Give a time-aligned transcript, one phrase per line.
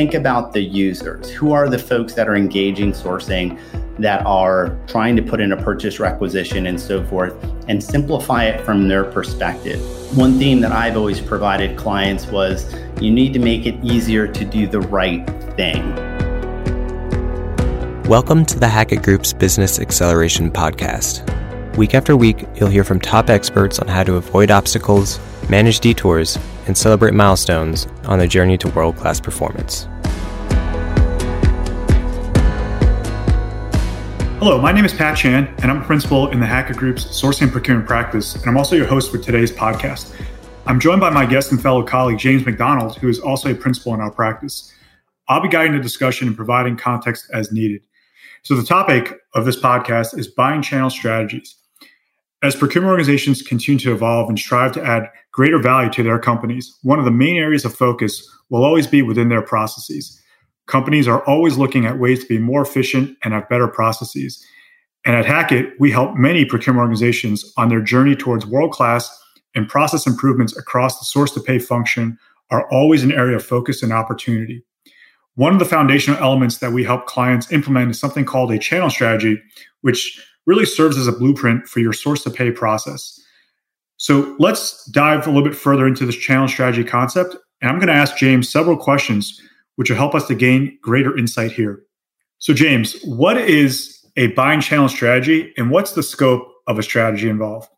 [0.00, 1.28] think about the users.
[1.28, 3.60] Who are the folks that are engaging sourcing,
[3.98, 7.34] that are trying to put in a purchase requisition and so forth,
[7.68, 9.78] and simplify it from their perspective.
[10.16, 14.42] One theme that I've always provided clients was you need to make it easier to
[14.42, 15.94] do the right thing.
[18.04, 21.26] Welcome to the Hackett Group's Business Acceleration Podcast.
[21.76, 26.38] Week after week, you'll hear from top experts on how to avoid obstacles, manage detours,
[26.66, 29.88] and celebrate milestones on the journey to world class performance.
[34.38, 37.42] Hello, my name is Pat Chan, and I'm a principal in the Hackett Group's sourcing
[37.42, 40.14] and procurement practice, and I'm also your host for today's podcast.
[40.66, 43.92] I'm joined by my guest and fellow colleague, James McDonald, who is also a principal
[43.92, 44.72] in our practice.
[45.28, 47.82] I'll be guiding the discussion and providing context as needed.
[48.42, 51.56] So, the topic of this podcast is buying channel strategies.
[52.42, 56.76] As procurement organizations continue to evolve and strive to add greater value to their companies,
[56.82, 60.20] one of the main areas of focus will always be within their processes.
[60.66, 64.44] Companies are always looking at ways to be more efficient and have better processes.
[65.04, 69.10] And at Hackett, we help many procurement organizations on their journey towards world class
[69.54, 72.18] and process improvements across the source to pay function
[72.50, 74.64] are always an area of focus and opportunity.
[75.34, 78.90] One of the foundational elements that we help clients implement is something called a channel
[78.90, 79.40] strategy,
[79.80, 83.19] which really serves as a blueprint for your source to pay process.
[84.00, 87.36] So let's dive a little bit further into this channel strategy concept.
[87.60, 89.38] And I'm going to ask James several questions,
[89.76, 91.82] which will help us to gain greater insight here.
[92.38, 97.28] So, James, what is a buying channel strategy and what's the scope of a strategy
[97.28, 97.68] involved?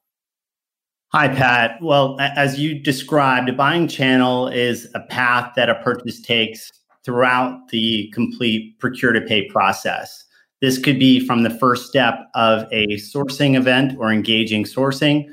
[1.08, 1.82] Hi, Pat.
[1.82, 6.70] Well, as you described, a buying channel is a path that a purchase takes
[7.04, 10.22] throughout the complete procure to pay process.
[10.60, 15.26] This could be from the first step of a sourcing event or engaging sourcing,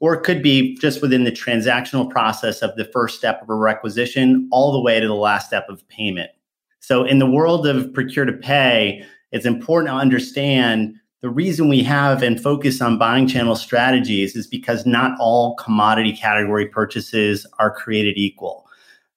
[0.00, 3.54] or it could be just within the transactional process of the first step of a
[3.54, 6.30] requisition all the way to the last step of payment.
[6.80, 11.82] So, in the world of procure to pay, it's important to understand the reason we
[11.82, 17.72] have and focus on buying channel strategies is because not all commodity category purchases are
[17.72, 18.68] created equal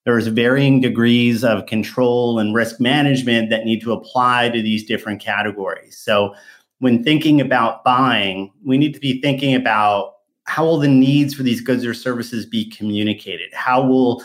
[0.05, 5.21] there's varying degrees of control and risk management that need to apply to these different
[5.21, 5.97] categories.
[5.97, 6.33] So,
[6.79, 10.13] when thinking about buying, we need to be thinking about
[10.45, 13.53] how will the needs for these goods or services be communicated?
[13.53, 14.23] How will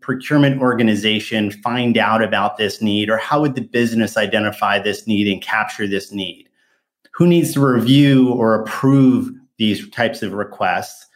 [0.00, 5.28] procurement organization find out about this need or how would the business identify this need
[5.28, 6.48] and capture this need?
[7.12, 11.06] Who needs to review or approve these types of requests?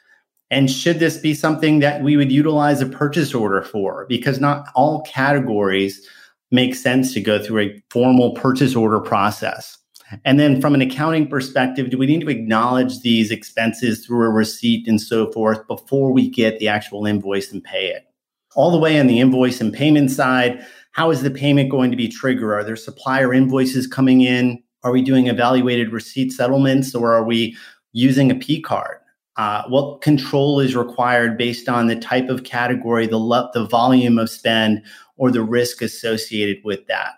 [0.50, 4.06] And should this be something that we would utilize a purchase order for?
[4.08, 6.06] Because not all categories
[6.50, 9.78] make sense to go through a formal purchase order process.
[10.25, 14.31] And then from an accounting perspective, do we need to acknowledge these expenses through a
[14.31, 18.06] receipt and so forth before we get the actual invoice and pay it?
[18.55, 21.97] All the way on the invoice and payment side, how is the payment going to
[21.97, 22.53] be triggered?
[22.53, 24.62] Are there supplier invoices coming in?
[24.83, 27.56] Are we doing evaluated receipt settlements or are we
[27.93, 28.99] using a P card?
[29.37, 34.19] uh, what control is required based on the type of category, the, le- the volume
[34.19, 34.83] of spend,
[35.17, 37.12] or the risk associated with that.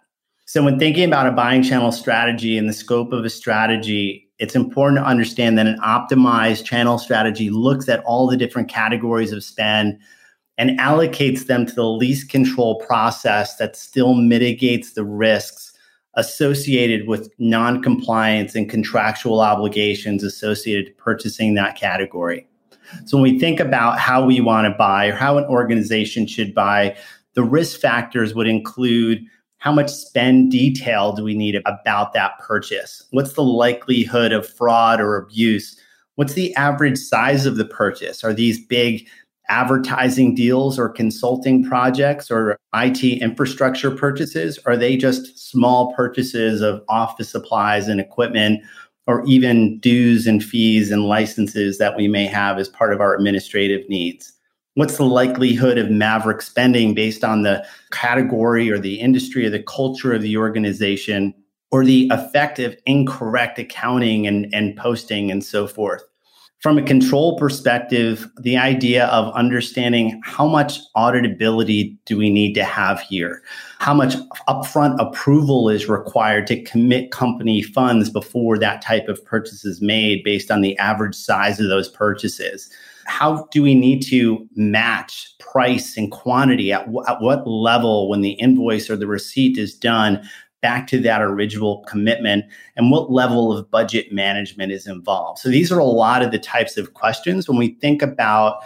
[0.55, 4.55] So, when thinking about a buying channel strategy and the scope of a strategy, it's
[4.55, 9.43] important to understand that an optimized channel strategy looks at all the different categories of
[9.43, 9.99] spend
[10.57, 15.73] and allocates them to the least control process that still mitigates the risks
[16.15, 22.47] associated with non-compliance and contractual obligations associated to purchasing that category.
[23.07, 26.55] So when we think about how we want to buy or how an organization should
[26.55, 26.97] buy,
[27.33, 29.27] the risk factors would include
[29.65, 33.03] how much spend detail do we need about that purchase?
[33.13, 35.75] What's the likelihood of fraud or abuse?
[36.17, 38.23] What's the average size of the purchase?
[38.23, 39.09] Are these big
[39.49, 44.59] advertising deals or consulting projects or IT infrastructure purchases?
[44.67, 48.63] Are they just small purchases of office supplies and equipment
[49.07, 53.15] or even dues and fees and licenses that we may have as part of our
[53.15, 54.31] administrative needs?
[54.75, 59.63] What's the likelihood of maverick spending based on the category or the industry or the
[59.63, 61.33] culture of the organization
[61.71, 66.03] or the effect of incorrect accounting and, and posting and so forth?
[66.65, 72.65] from a control perspective, the idea of understanding how much auditability do we need to
[72.65, 73.43] have here?
[73.81, 74.15] How much
[74.49, 80.25] upfront approval is required to commit company funds before that type of purchase is made
[80.25, 82.71] based on the average size of those purchases?
[83.07, 88.21] How do we need to match price and quantity at, w- at what level when
[88.21, 90.29] the invoice or the receipt is done
[90.63, 92.45] back to that original commitment
[92.77, 95.39] and what level of budget management is involved.
[95.39, 98.63] So these are a lot of the types of questions when we think about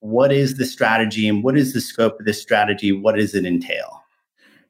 [0.00, 2.92] what is the strategy and what is the scope of the strategy?
[2.92, 4.02] What does it entail?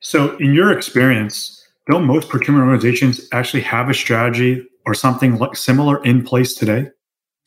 [0.00, 5.56] So, in your experience, don't most procurement organizations actually have a strategy or something like
[5.56, 6.90] similar in place today?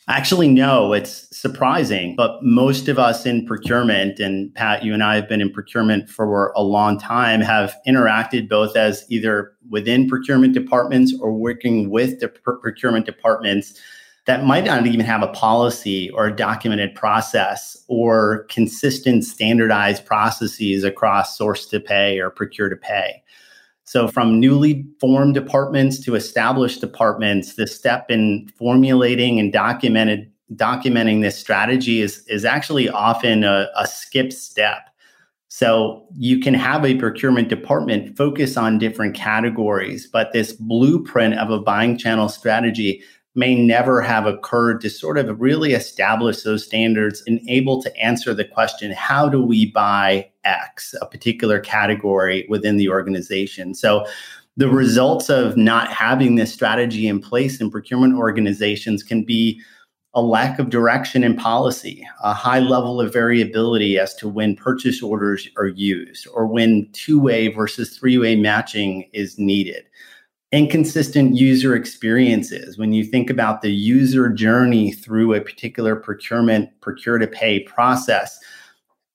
[0.07, 2.15] Actually, no, it's surprising.
[2.15, 6.09] But most of us in procurement, and Pat, you and I have been in procurement
[6.09, 12.19] for a long time, have interacted both as either within procurement departments or working with
[12.19, 13.79] the procurement departments
[14.25, 20.83] that might not even have a policy or a documented process or consistent standardized processes
[20.83, 23.23] across source to pay or procure to pay.
[23.85, 31.21] So, from newly formed departments to established departments, the step in formulating and documented documenting
[31.21, 34.89] this strategy is is actually often a, a skip step.
[35.47, 41.49] So you can have a procurement department focus on different categories, but this blueprint of
[41.49, 43.01] a buying channel strategy
[43.35, 48.33] may never have occurred to sort of really establish those standards and able to answer
[48.33, 53.75] the question how do we buy X, a particular category within the organization?
[53.75, 54.05] So,
[54.57, 59.61] the results of not having this strategy in place in procurement organizations can be
[60.13, 65.03] a lack of direction in policy, a high level of variability as to when purchase
[65.03, 69.83] orders are used or when two way versus three way matching is needed
[70.51, 72.77] inconsistent user experiences.
[72.77, 78.39] When you think about the user journey through a particular procurement procure to pay process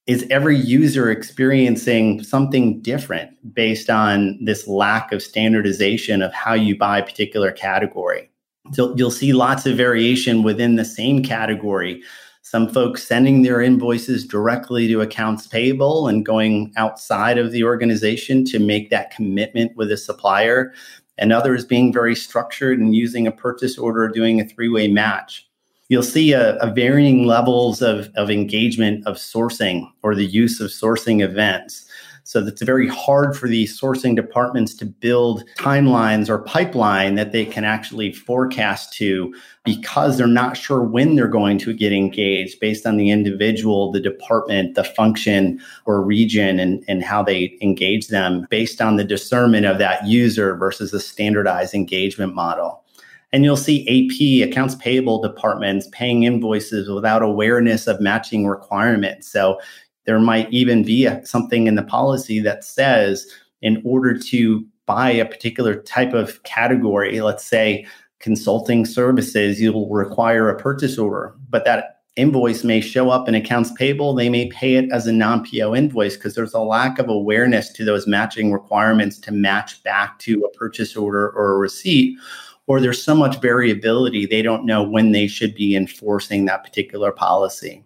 [0.06, 6.77] is every user experiencing something different based on this lack of standardization of how you
[6.77, 8.29] buy a particular category?
[8.73, 12.03] So you'll see lots of variation within the same category.
[12.43, 18.44] Some folks sending their invoices directly to accounts payable and going outside of the organization
[18.47, 20.73] to make that commitment with a supplier
[21.20, 24.88] and others being very structured and using a purchase order, or doing a three way
[24.88, 25.46] match.
[25.88, 30.70] You'll see a, a varying levels of, of engagement of sourcing or the use of
[30.70, 31.84] sourcing events.
[32.31, 37.44] So it's very hard for these sourcing departments to build timelines or pipeline that they
[37.44, 39.35] can actually forecast to
[39.65, 43.99] because they're not sure when they're going to get engaged based on the individual, the
[43.99, 49.67] department, the function or region, and, and how they engage them based on the discernment
[49.67, 52.85] of that user versus a standardized engagement model.
[53.33, 59.29] And you'll see AP, accounts payable departments, paying invoices without awareness of matching requirements.
[59.29, 59.61] So
[60.06, 63.26] there might even be a, something in the policy that says
[63.62, 67.87] in order to buy a particular type of category, let's say
[68.19, 73.73] consulting services, you'll require a purchase order, but that invoice may show up in accounts
[73.73, 74.14] payable.
[74.14, 77.70] They may pay it as a non PO invoice because there's a lack of awareness
[77.75, 82.19] to those matching requirements to match back to a purchase order or a receipt.
[82.67, 87.11] Or there's so much variability, they don't know when they should be enforcing that particular
[87.11, 87.85] policy.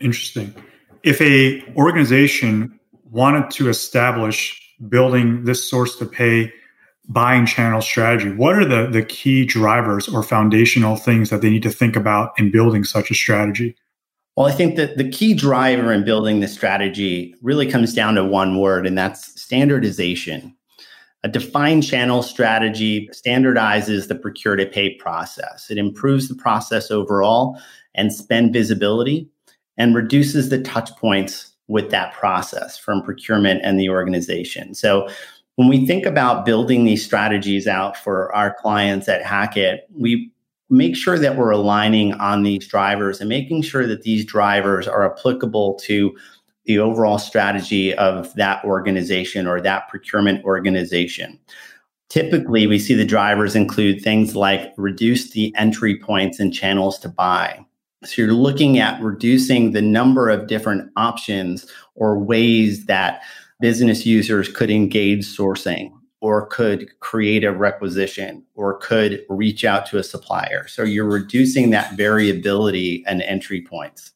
[0.00, 0.54] Interesting
[1.04, 2.78] if a organization
[3.10, 4.58] wanted to establish
[4.88, 6.52] building this source to pay
[7.08, 11.62] buying channel strategy what are the, the key drivers or foundational things that they need
[11.62, 13.76] to think about in building such a strategy?
[14.36, 18.24] Well i think that the key driver in building the strategy really comes down to
[18.24, 20.56] one word and that's standardization.
[21.24, 25.70] A defined channel strategy standardizes the procure to pay process.
[25.70, 27.60] It improves the process overall
[27.94, 29.28] and spend visibility
[29.82, 34.76] and reduces the touch points with that process from procurement and the organization.
[34.76, 35.08] So
[35.56, 40.30] when we think about building these strategies out for our clients at Hackett, we
[40.70, 45.04] make sure that we're aligning on these drivers and making sure that these drivers are
[45.04, 46.16] applicable to
[46.66, 51.40] the overall strategy of that organization or that procurement organization.
[52.08, 57.08] Typically, we see the drivers include things like reduce the entry points and channels to
[57.08, 57.58] buy,
[58.04, 63.22] so you're looking at reducing the number of different options or ways that
[63.60, 69.98] business users could engage sourcing or could create a requisition or could reach out to
[69.98, 70.66] a supplier.
[70.68, 74.12] So you're reducing that variability and entry points.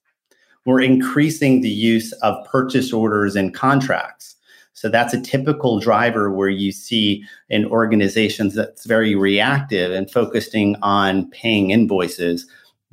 [0.64, 4.37] We're increasing the use of purchase orders and contracts.
[4.73, 10.76] So that's a typical driver where you see in organizations that's very reactive and focusing
[10.83, 12.47] on paying invoices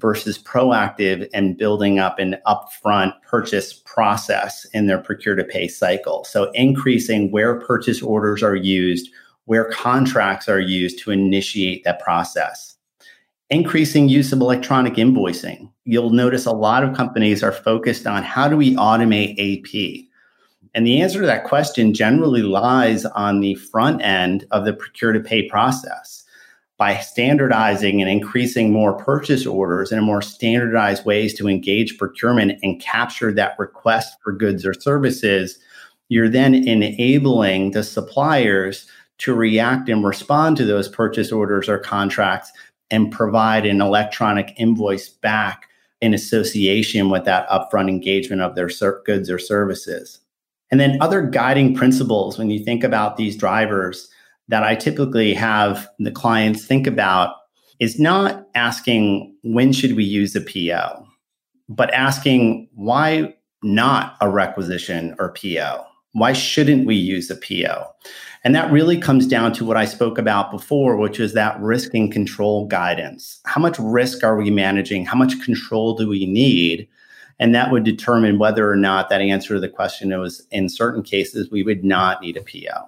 [0.03, 6.25] versus proactive and building up an upfront purchase process in their procure to pay cycle.
[6.25, 9.09] So, increasing where purchase orders are used,
[9.45, 12.75] where contracts are used to initiate that process.
[13.49, 15.71] Increasing use of electronic invoicing.
[15.85, 20.09] You'll notice a lot of companies are focused on how do we automate AP?
[20.73, 25.13] And the answer to that question generally lies on the front end of the procure
[25.13, 26.23] to pay process
[26.77, 32.81] by standardizing and increasing more purchase orders and more standardized ways to engage procurement and
[32.81, 35.59] capture that request for goods or services,
[36.09, 38.87] you're then enabling the suppliers
[39.19, 42.51] to react and respond to those purchase orders or contracts
[42.89, 45.69] and provide an electronic invoice back
[46.01, 48.69] in association with that upfront engagement of their
[49.05, 50.19] goods or services.
[50.69, 54.09] And then other guiding principles when you think about these drivers
[54.47, 57.35] that I typically have the clients think about
[57.79, 61.05] is not asking when should we use a PO,
[61.69, 63.33] but asking why
[63.63, 65.85] not a requisition or PO?
[66.11, 67.87] Why shouldn't we use a PO?
[68.43, 71.93] And that really comes down to what I spoke about before, which is that risk
[71.93, 73.39] and control guidance.
[73.45, 75.05] How much risk are we managing?
[75.05, 76.87] How much control do we need?
[77.39, 81.03] And that would determine whether or not that answer to the question was in certain
[81.03, 82.87] cases, we would not need a PO.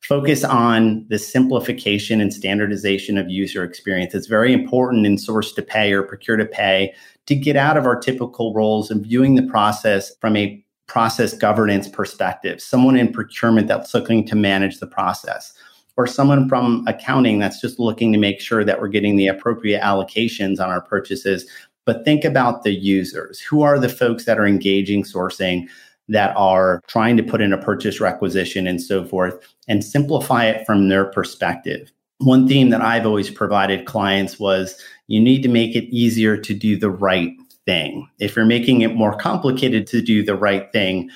[0.00, 4.14] Focus on the simplification and standardization of user experience.
[4.14, 6.94] It's very important in source to pay or procure to pay
[7.26, 11.88] to get out of our typical roles and viewing the process from a process governance
[11.88, 15.52] perspective, someone in procurement that's looking to manage the process,
[15.98, 19.82] or someone from accounting that's just looking to make sure that we're getting the appropriate
[19.82, 21.44] allocations on our purchases.
[21.84, 23.40] But think about the users.
[23.40, 25.68] Who are the folks that are engaging sourcing?
[26.08, 29.34] That are trying to put in a purchase requisition and so forth
[29.66, 31.92] and simplify it from their perspective.
[32.18, 36.54] One theme that I've always provided clients was you need to make it easier to
[36.54, 37.32] do the right
[37.64, 38.08] thing.
[38.18, 41.10] If you're making it more complicated to do the right thing,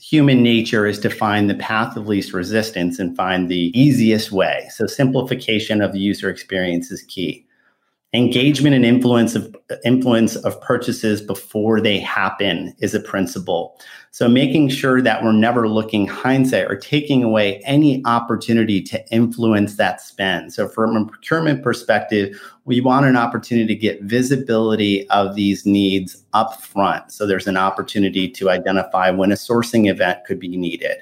[0.00, 4.68] human nature is to find the path of least resistance and find the easiest way.
[4.74, 7.46] So simplification of the user experience is key
[8.12, 13.78] engagement and influence of influence of purchases before they happen is a principle.
[14.10, 19.76] So making sure that we're never looking hindsight or taking away any opportunity to influence
[19.76, 20.52] that spend.
[20.52, 26.24] So from a procurement perspective we want an opportunity to get visibility of these needs
[26.34, 30.98] up front so there's an opportunity to identify when a sourcing event could be needed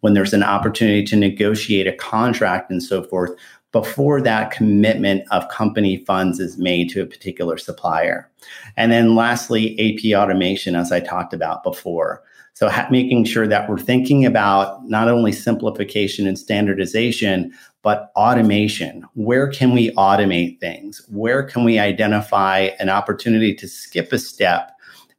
[0.00, 3.32] when there's an opportunity to negotiate a contract and so forth
[3.72, 8.30] before that commitment of company funds is made to a particular supplier.
[8.76, 12.22] And then lastly, AP automation, as I talked about before.
[12.54, 19.04] So ha- making sure that we're thinking about not only simplification and standardization, but automation.
[19.14, 21.00] Where can we automate things?
[21.08, 24.72] Where can we identify an opportunity to skip a step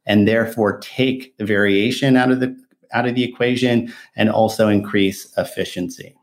[0.06, 2.56] and therefore take the variation out of the
[2.92, 6.14] out of the equation and also increase efficiency?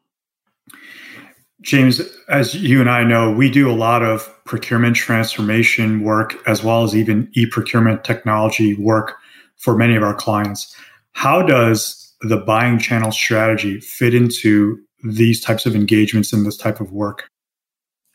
[1.61, 6.63] James, as you and I know, we do a lot of procurement transformation work as
[6.63, 9.17] well as even e procurement technology work
[9.57, 10.73] for many of our clients.
[11.11, 16.79] How does the buying channel strategy fit into these types of engagements and this type
[16.79, 17.27] of work?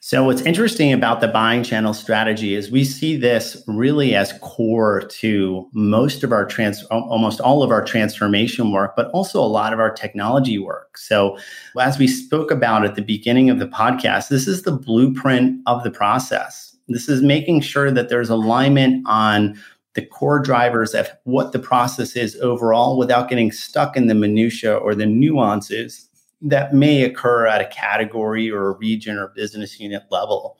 [0.06, 5.00] So, what's interesting about the buying channel strategy is we see this really as core
[5.00, 9.72] to most of our trans, almost all of our transformation work, but also a lot
[9.72, 10.98] of our technology work.
[10.98, 11.38] So,
[11.80, 15.84] as we spoke about at the beginning of the podcast, this is the blueprint of
[15.84, 16.76] the process.
[16.86, 19.58] This is making sure that there's alignment on
[19.94, 24.76] the core drivers of what the process is overall without getting stuck in the minutia
[24.76, 26.10] or the nuances
[26.44, 30.58] that may occur at a category or a region or business unit level.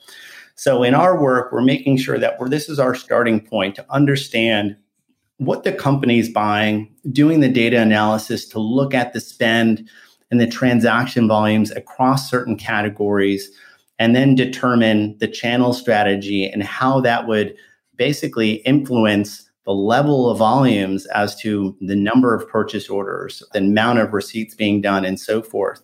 [0.56, 3.86] So in our work, we're making sure that we're, this is our starting point to
[3.90, 4.76] understand
[5.38, 9.88] what the company is buying, doing the data analysis to look at the spend
[10.30, 13.50] and the transaction volumes across certain categories,
[13.98, 17.54] and then determine the channel strategy and how that would
[17.96, 23.99] basically influence the level of volumes as to the number of purchase orders, the amount
[23.99, 25.83] of receipts being done, and so forth.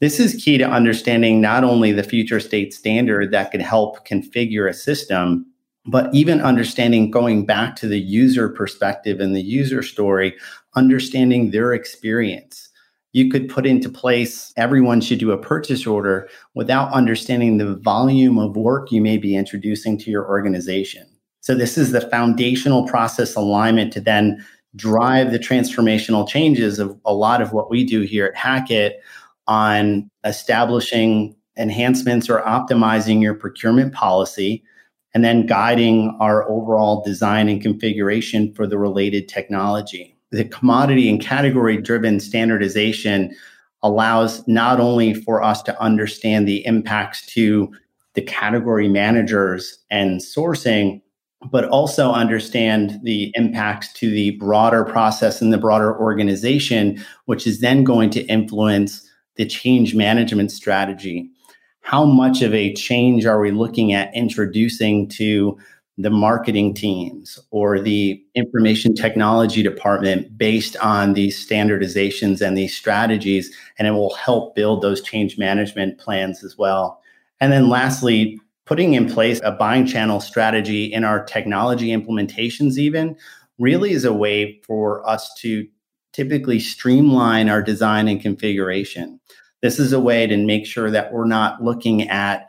[0.00, 4.68] This is key to understanding not only the future state standard that can help configure
[4.68, 5.46] a system,
[5.86, 10.34] but even understanding going back to the user perspective and the user story,
[10.74, 12.68] understanding their experience.
[13.12, 18.38] You could put into place everyone should do a purchase order without understanding the volume
[18.38, 21.11] of work you may be introducing to your organization.
[21.42, 24.44] So this is the foundational process alignment to then
[24.76, 29.00] drive the transformational changes of a lot of what we do here at Hackett
[29.48, 34.62] on establishing enhancements or optimizing your procurement policy
[35.14, 40.16] and then guiding our overall design and configuration for the related technology.
[40.30, 43.34] The commodity and category driven standardization
[43.82, 47.70] allows not only for us to understand the impacts to
[48.14, 51.02] the category managers and sourcing,
[51.50, 57.60] but also understand the impact to the broader process and the broader organization, which is
[57.60, 61.28] then going to influence the change management strategy.
[61.80, 65.58] How much of a change are we looking at introducing to
[65.98, 73.54] the marketing teams or the information technology department based on these standardizations and these strategies.
[73.78, 77.00] And it will help build those change management plans as well.
[77.40, 78.40] And then lastly,
[78.72, 83.14] putting in place a buying channel strategy in our technology implementations, even
[83.58, 85.68] really is a way for us to
[86.14, 89.20] typically streamline our design and configuration.
[89.60, 92.48] This is a way to make sure that we're not looking at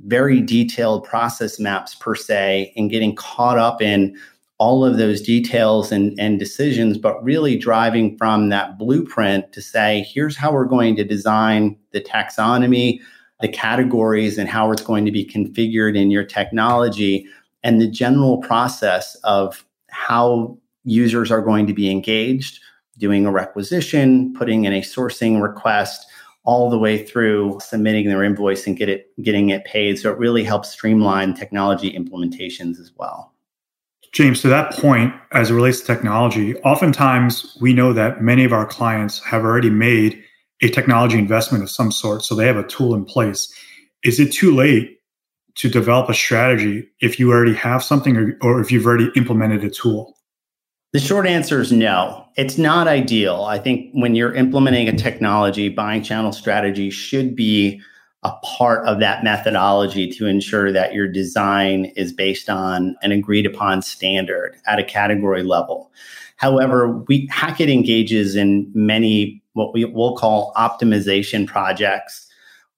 [0.00, 4.18] very detailed process maps per se and getting caught up in
[4.58, 10.04] all of those details and, and decisions, but really driving from that blueprint to say,
[10.12, 12.98] here's how we're going to design the taxonomy,
[13.40, 17.26] the categories, and how it's going to be configured in your technology,
[17.62, 22.60] and the general process of how users are going to be engaged,
[22.98, 26.06] doing a requisition, putting in a sourcing request,
[26.44, 29.98] all the way through submitting their invoice and get it getting it paid.
[29.98, 33.34] So it really helps streamline technology implementations as well.
[34.12, 38.52] James, to that point, as it relates to technology, oftentimes we know that many of
[38.52, 40.22] our clients have already made
[40.62, 42.24] a technology investment of some sort.
[42.24, 43.52] So they have a tool in place.
[44.02, 44.98] Is it too late
[45.56, 49.64] to develop a strategy if you already have something or, or if you've already implemented
[49.64, 50.16] a tool?
[50.92, 52.26] The short answer is no.
[52.36, 53.44] It's not ideal.
[53.44, 57.80] I think when you're implementing a technology, buying channel strategy should be
[58.22, 63.46] a part of that methodology to ensure that your design is based on an agreed
[63.46, 65.90] upon standard at a category level.
[66.40, 72.26] However, we Hackett engages in many what we will call optimization projects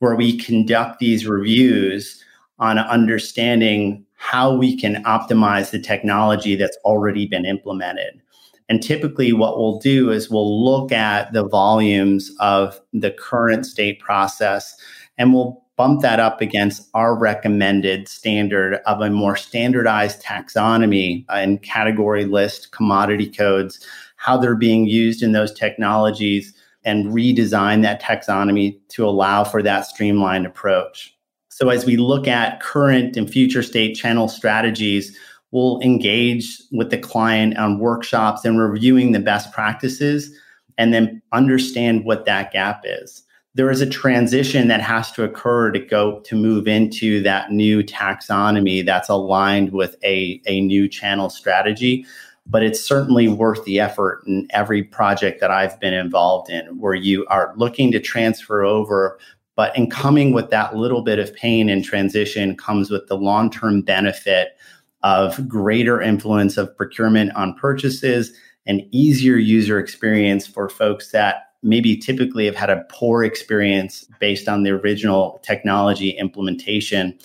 [0.01, 2.25] where we conduct these reviews
[2.59, 8.21] on understanding how we can optimize the technology that's already been implemented.
[8.69, 14.01] And typically, what we'll do is we'll look at the volumes of the current state
[14.01, 14.75] process
[15.19, 21.61] and we'll bump that up against our recommended standard of a more standardized taxonomy and
[21.65, 23.85] category list, commodity codes,
[24.15, 29.85] how they're being used in those technologies, and redesign that taxonomy to allow for that
[29.85, 31.19] streamlined approach.
[31.49, 35.19] So as we look at current and future state channel strategies,
[35.51, 40.31] we'll engage with the client on workshops and reviewing the best practices
[40.79, 43.25] and then understand what that gap is.
[43.55, 47.83] There is a transition that has to occur to go to move into that new
[47.83, 52.07] taxonomy that's aligned with a, a new channel strategy.
[52.47, 56.95] But it's certainly worth the effort in every project that I've been involved in where
[56.95, 59.19] you are looking to transfer over
[59.55, 63.51] but in coming with that little bit of pain and transition comes with the long
[63.51, 64.57] term benefit
[65.03, 68.33] of greater influence of procurement on purchases
[68.67, 74.49] and easier user experience for folks that maybe typically have had a poor experience based
[74.49, 77.17] on the original technology implementation.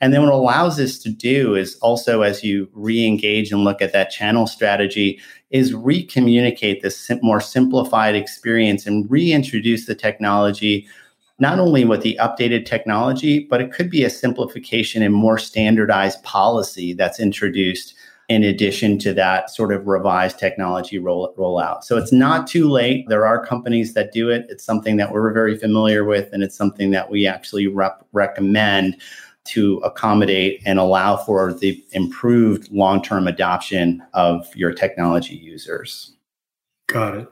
[0.00, 3.94] And then what allows us to do is also, as you re-engage and look at
[3.94, 5.18] that channel strategy,
[5.50, 10.86] is re-communicate this more simplified experience and reintroduce the technology
[11.38, 16.22] not only with the updated technology, but it could be a simplification and more standardized
[16.22, 17.94] policy that's introduced
[18.28, 21.84] in addition to that sort of revised technology roll, rollout.
[21.84, 23.08] So it's not too late.
[23.08, 24.46] There are companies that do it.
[24.48, 28.96] It's something that we're very familiar with, and it's something that we actually rep- recommend
[29.44, 36.12] to accommodate and allow for the improved long term adoption of your technology users.
[36.88, 37.28] Got it.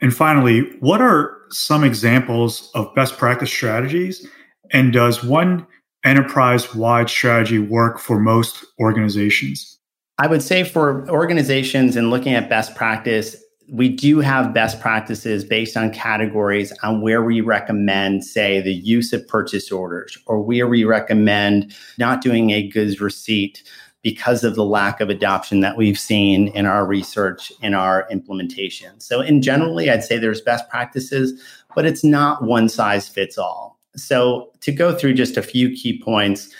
[0.00, 4.26] And finally, what are some examples of best practice strategies?
[4.72, 5.66] And does one
[6.04, 9.73] enterprise wide strategy work for most organizations?
[10.18, 13.36] I would say for organizations and looking at best practice,
[13.68, 19.12] we do have best practices based on categories on where we recommend, say, the use
[19.12, 23.62] of purchase orders or where we recommend not doing a goods receipt
[24.02, 29.00] because of the lack of adoption that we've seen in our research in our implementation.
[29.00, 31.40] So, in generally, I'd say there's best practices,
[31.74, 33.80] but it's not one size fits all.
[33.96, 36.54] So, to go through just a few key points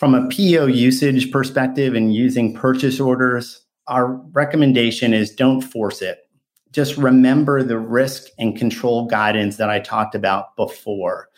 [0.00, 6.26] from a PO usage perspective and using purchase orders, our recommendation is don't force it.
[6.72, 11.28] Just remember the risk and control guidance that I talked about before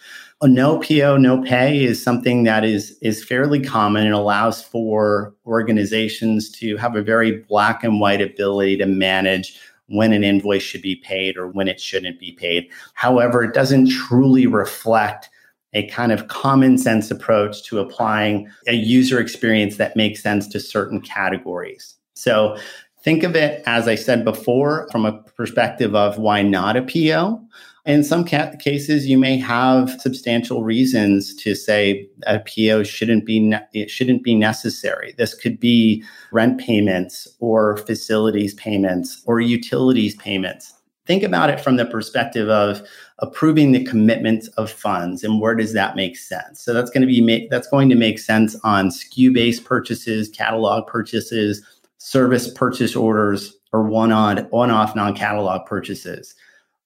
[0.42, 5.34] a no PO, no pay is something that is is fairly common and allows for
[5.46, 10.82] organizations to have a very black and white ability to manage when an invoice should
[10.82, 12.68] be paid or when it shouldn't be paid.
[12.94, 15.30] However, it doesn't truly reflect
[15.74, 20.60] a kind of common sense approach to applying a user experience that makes sense to
[20.60, 21.94] certain categories.
[22.14, 22.58] So
[23.02, 27.42] think of it, as I said before, from a perspective of why not a PO
[27.84, 33.40] In some ca- cases, you may have substantial reasons to say a PO shouldn't be
[33.40, 35.14] ne- it shouldn't be necessary.
[35.18, 40.74] This could be rent payments or facilities payments or utilities payments.
[41.04, 42.82] Think about it from the perspective of
[43.18, 46.62] approving the commitments of funds and where does that make sense?
[46.62, 50.28] So that's going to be make, that's going to make sense on SKU based purchases,
[50.28, 51.64] catalog purchases,
[51.98, 56.34] service purchase orders, or one on one off non catalog purchases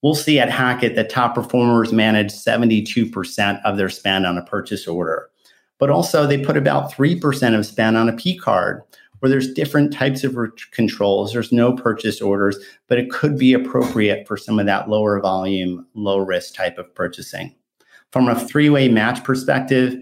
[0.02, 4.86] we'll see at Hackett that top performers manage 72% of their spend on a purchase
[4.86, 5.28] order.
[5.78, 8.82] But also, they put about 3% of spend on a P card,
[9.20, 10.36] where there's different types of
[10.72, 11.32] controls.
[11.32, 15.86] There's no purchase orders, but it could be appropriate for some of that lower volume,
[15.94, 17.54] low risk type of purchasing.
[18.12, 19.96] From a three way match perspective,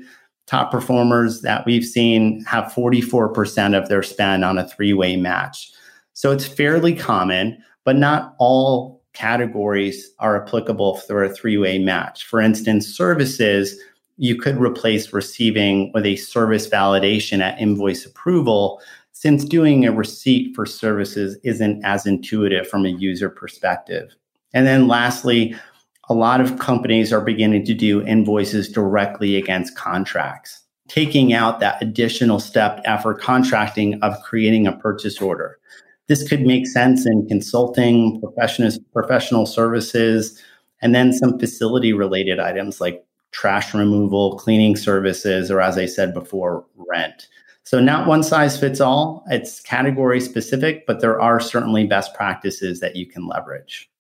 [0.47, 5.73] top performers that we've seen have 44% of their spend on a three way match.
[6.13, 12.25] So it's fairly common, but not all categories are applicable for a three way match.
[12.25, 13.81] For instance, services,
[14.17, 18.81] you could replace receiving with a service validation at invoice approval,
[19.15, 24.11] since doing a receipt for services isn't as intuitive from a user perspective.
[24.53, 25.55] And then lastly,
[26.09, 31.81] a lot of companies are beginning to do invoices directly against contracts, taking out that
[31.81, 35.59] additional step after contracting of creating a purchase order.
[36.09, 40.43] This could make sense in consulting, professional, professional services,
[40.83, 46.13] and then some facility related items like trash removal, cleaning services, or as I said
[46.13, 47.29] before, rent.
[47.65, 49.25] So, not one size fits all.
[49.31, 53.91] It's category specific, but there are certainly best practices that you can leverage.